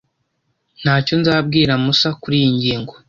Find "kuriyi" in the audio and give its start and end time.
2.21-2.49